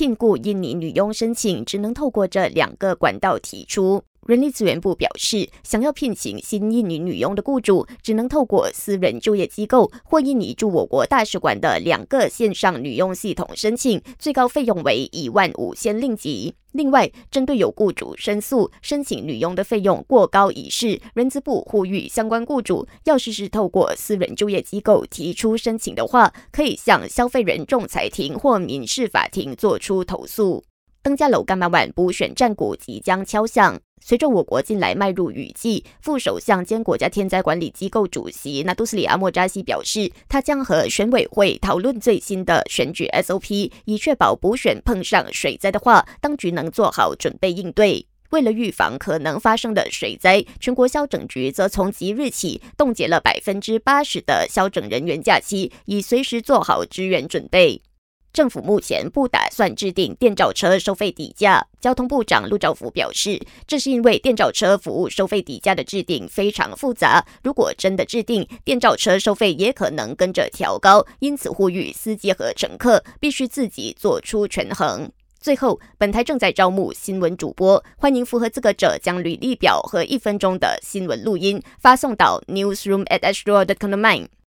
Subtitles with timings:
[0.00, 4.02] 聘雇印尼女佣申请只能透过这两个管道提出。
[4.26, 16.54] 人力资源部表示，想要聘请新印尼女佣的雇主，只能透过私人就业机构或印尼驻我国大使馆的两个线上女佣系统申请，最高费用为一万五千令吉。
[16.72, 30.62] 另外，针对有雇主申诉申请女佣的费用过高一事，人资部呼吁相关雇主，要是是透过私人就业机构提出申请的话，可以向消费人仲裁庭或民事法庭作出投诉。
[31.02, 33.80] 登嘉楼干妈碗补选战鼓即将敲响。
[34.02, 48.06] 随着我国近来迈入雨季，副首相兼国家天灾管理机构主席纳杜斯里阿莫扎西表示，他将和选委会讨论最新的选举 SOP，以确保补选碰上水灾的话，当局能做好准备应对。
[48.30, 57.82] 为了预防可能发生的水灾，全国消整局则从即日起冻结了百分之八十的消整人员假期，以随时做好支援准备。
[58.32, 61.66] 政府目前不打算制定电召车收费底价。
[61.80, 71.06] 交通部长陆兆福表示，这是因为电召车服务收费底价的制定非常复杂，如果真的制定电召车收费，也可能跟着调高。
[71.18, 75.10] 因此，呼吁司机和乘客必须自己做出权衡。
[75.40, 84.28] 最后，本台正在招募新闻主播，欢迎符合资格者将履历表和一分钟的新闻录音发送到 newsroom at astro dot com